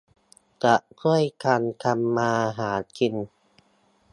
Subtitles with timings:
[0.63, 3.13] จะช่วยกันทำมาหากิน